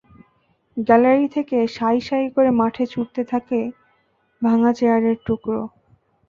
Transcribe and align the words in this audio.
Gallery 0.77 1.27
থেকে 1.35 1.57
সাঁই 1.75 1.99
সাঁই 1.99 2.27
করে 2.35 2.49
মাঠে 2.59 2.83
ছুটতে 2.93 3.21
থাকে 3.31 3.59
ভাঙা 4.41 4.71
চেয়ারের 4.77 5.17
টুকরো। 5.25 5.61